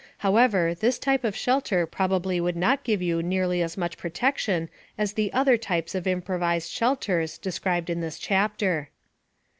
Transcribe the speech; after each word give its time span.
However, 0.17 0.73
this 0.73 0.97
type 0.97 1.23
of 1.23 1.35
shelter 1.35 1.85
probably 1.85 2.41
would 2.41 2.55
not 2.55 2.83
give 2.83 3.03
you 3.03 3.21
nearly 3.21 3.61
as 3.61 3.77
much 3.77 3.99
protection 3.99 4.67
as 4.97 5.13
the 5.13 5.31
other 5.31 5.57
types 5.57 5.93
of 5.93 6.07
improvised 6.07 6.71
shelters 6.71 7.37
described 7.37 7.87
in 7.87 8.01
this 8.01 8.17
chapter. 8.17 8.89